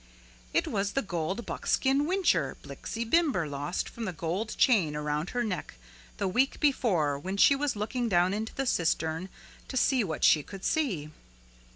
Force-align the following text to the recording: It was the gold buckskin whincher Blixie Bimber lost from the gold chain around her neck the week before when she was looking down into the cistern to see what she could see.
It 0.51 0.65
was 0.65 0.93
the 0.93 1.03
gold 1.03 1.45
buckskin 1.45 2.05
whincher 2.07 2.57
Blixie 2.63 3.05
Bimber 3.07 3.47
lost 3.47 3.87
from 3.87 4.05
the 4.05 4.11
gold 4.11 4.57
chain 4.57 4.95
around 4.95 5.29
her 5.29 5.43
neck 5.43 5.75
the 6.17 6.27
week 6.27 6.59
before 6.59 7.19
when 7.19 7.37
she 7.37 7.55
was 7.55 7.75
looking 7.75 8.09
down 8.09 8.33
into 8.33 8.55
the 8.55 8.65
cistern 8.65 9.29
to 9.67 9.77
see 9.77 10.03
what 10.03 10.23
she 10.23 10.41
could 10.41 10.63
see. 10.65 11.11